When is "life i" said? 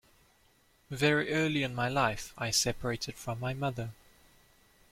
1.87-2.49